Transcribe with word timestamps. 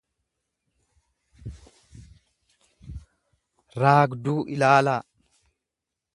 raagduu 3.81 4.39
ilaalaa. 4.57 5.01